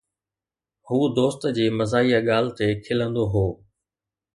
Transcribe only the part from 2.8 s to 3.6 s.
کلندو هو